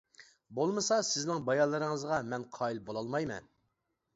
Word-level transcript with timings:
بولمىسا 0.59 0.95
سىزنىڭ 1.09 1.45
بايانلىرىڭىزغا 1.49 2.17
مەن 2.33 2.47
قايىل 2.59 2.81
بولالمايمەن. 2.89 3.51